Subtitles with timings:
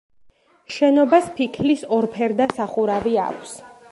[0.75, 3.55] შენობას ფიქლის ორფერდა სახურავი აქვს.